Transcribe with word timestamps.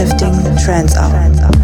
uplifting 0.00 0.56
trance 0.56 0.96
hour. 0.96 1.57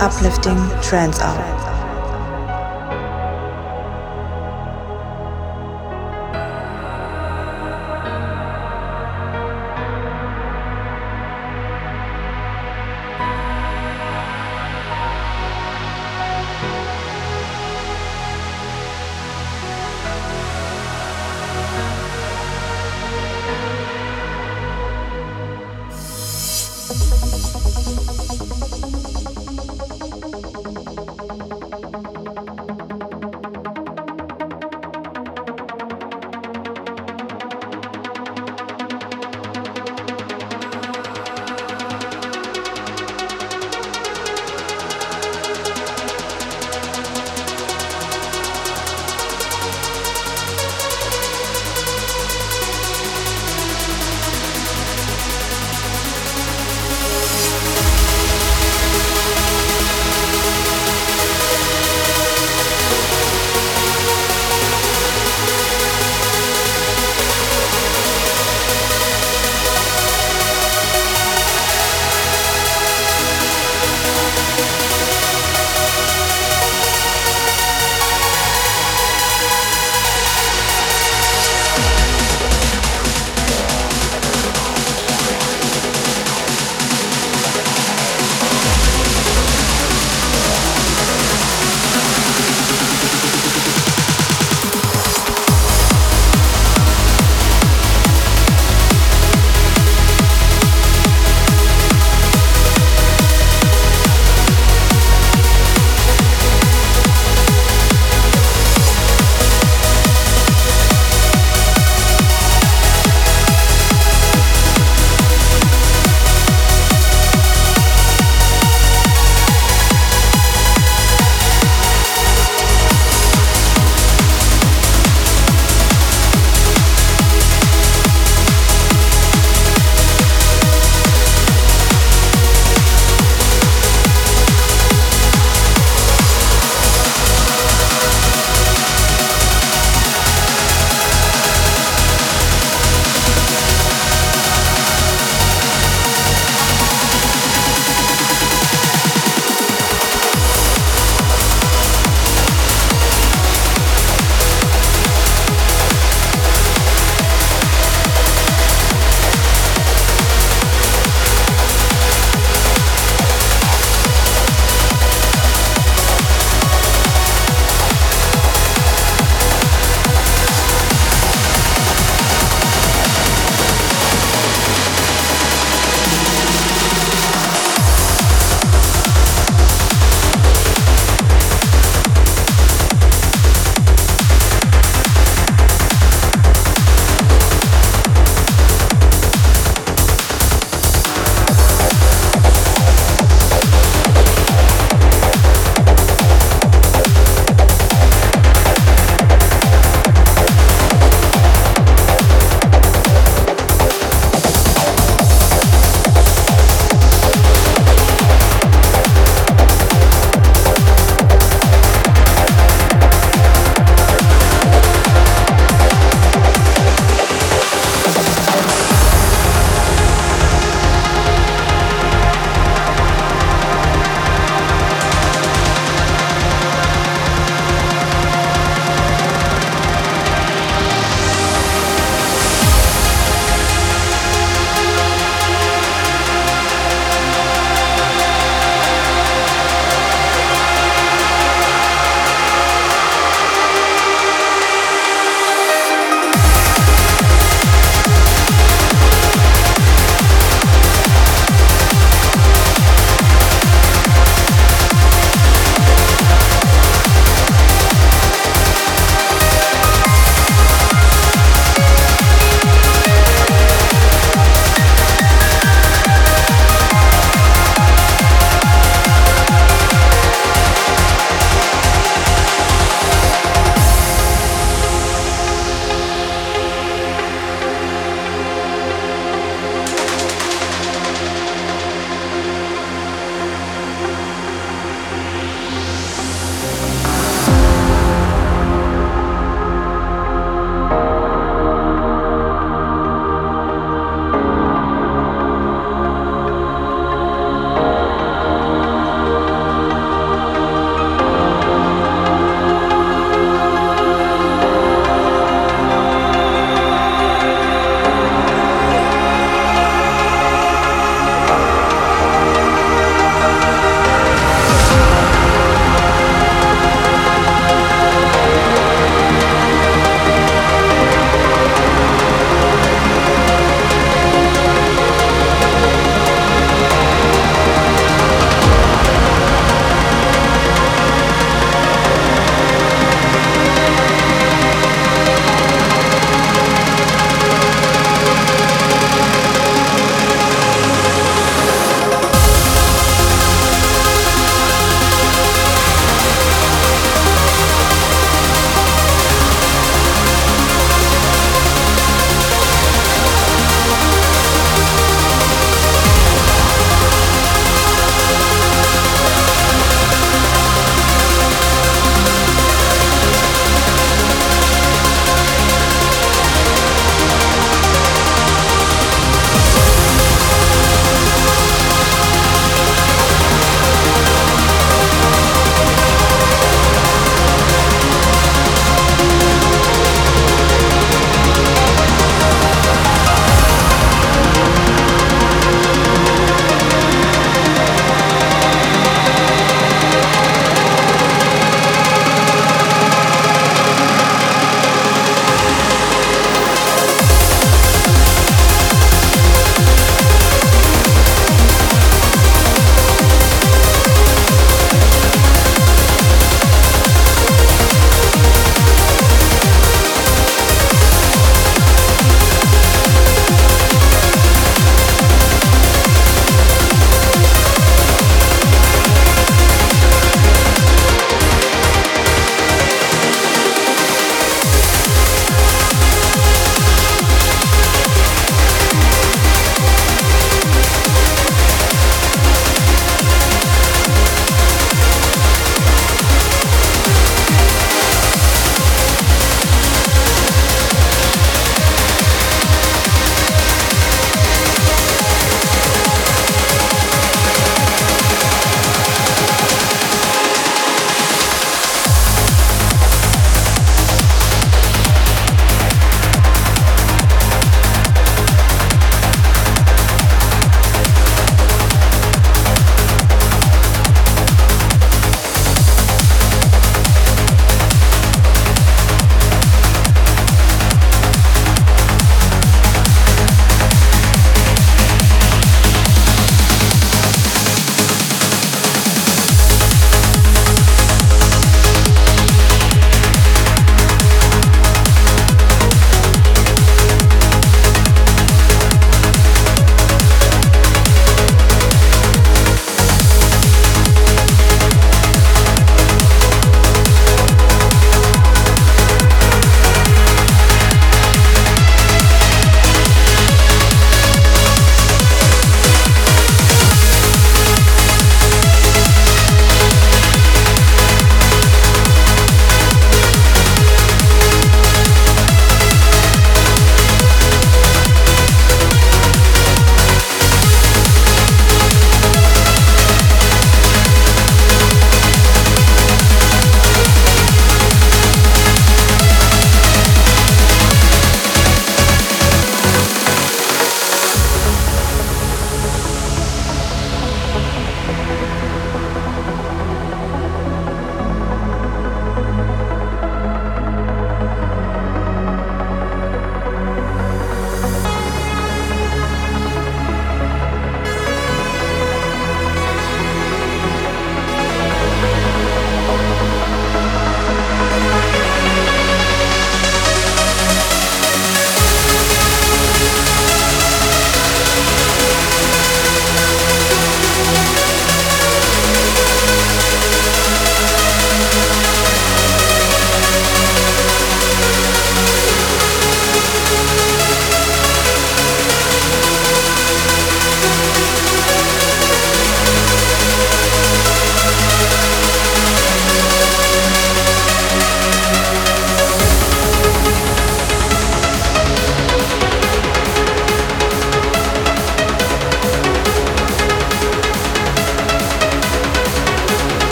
Uplifting 0.00 0.56
trance 0.80 1.20
hour. 1.20 1.63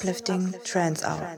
Uplifting 0.00 0.54
Trance 0.64 1.04
Hour. 1.04 1.36